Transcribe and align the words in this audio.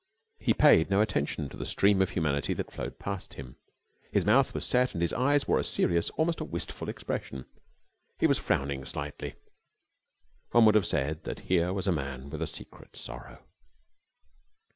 He 0.39 0.55
paid 0.55 0.89
no 0.89 0.99
attention 0.99 1.47
to 1.49 1.57
the 1.57 1.63
stream 1.67 2.01
of 2.01 2.09
humanity 2.09 2.55
that 2.55 2.71
flowed 2.71 2.97
past 2.97 3.35
him. 3.35 3.57
His 4.11 4.25
mouth 4.25 4.55
was 4.55 4.65
set 4.65 4.93
and 4.93 5.01
his 5.03 5.13
eyes 5.13 5.47
wore 5.47 5.59
a 5.59 5.63
serious, 5.63 6.09
almost 6.17 6.39
a 6.39 6.43
wistful 6.43 6.89
expression. 6.89 7.45
He 8.17 8.25
was 8.25 8.39
frowning 8.39 8.83
slightly. 8.83 9.35
One 10.53 10.65
would 10.65 10.73
have 10.73 10.87
said 10.87 11.23
that 11.25 11.41
here 11.41 11.71
was 11.71 11.85
a 11.85 11.91
man 11.91 12.31
with 12.31 12.41
a 12.41 12.47
secret 12.47 12.95
sorrow. 12.95 13.43